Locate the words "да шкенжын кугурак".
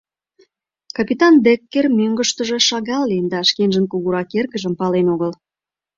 3.33-4.29